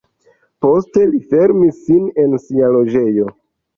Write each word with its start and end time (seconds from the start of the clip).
Proteste 0.63 1.03
li 1.11 1.21
fermis 1.33 1.83
sin 1.91 2.09
en 2.25 2.35
sia 2.47 2.75
loĝejo. 2.77 3.29